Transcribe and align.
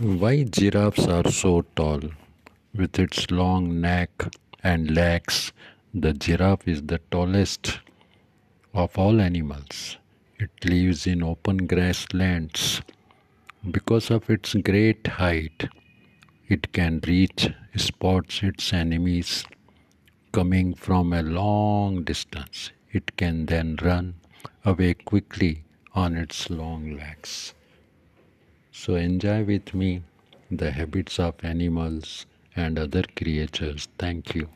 Why 0.00 0.44
giraffes 0.44 1.08
are 1.08 1.28
so 1.28 1.62
tall? 1.74 2.00
With 2.72 3.00
its 3.00 3.32
long 3.32 3.80
neck 3.80 4.10
and 4.62 4.92
legs, 4.92 5.52
the 5.92 6.12
giraffe 6.12 6.68
is 6.68 6.82
the 6.82 7.00
tallest 7.10 7.80
of 8.72 8.96
all 8.96 9.20
animals. 9.20 9.96
It 10.38 10.52
lives 10.64 11.08
in 11.08 11.24
open 11.24 11.66
grasslands. 11.66 12.80
Because 13.68 14.12
of 14.12 14.30
its 14.30 14.54
great 14.54 15.04
height, 15.04 15.68
it 16.46 16.72
can 16.72 17.00
reach 17.04 17.48
spots 17.74 18.44
its 18.44 18.72
enemies 18.72 19.44
coming 20.30 20.74
from 20.74 21.12
a 21.12 21.24
long 21.24 22.04
distance. 22.04 22.70
It 22.92 23.16
can 23.16 23.46
then 23.46 23.76
run 23.82 24.14
away 24.64 24.94
quickly 24.94 25.64
on 25.92 26.16
its 26.16 26.48
long 26.50 26.96
legs. 26.96 27.52
So 28.80 28.94
enjoy 28.94 29.44
with 29.44 29.74
me 29.74 30.02
the 30.50 30.70
habits 30.70 31.18
of 31.18 31.34
animals 31.44 32.26
and 32.56 32.78
other 32.78 33.02
creatures. 33.16 33.88
Thank 33.98 34.34
you. 34.36 34.48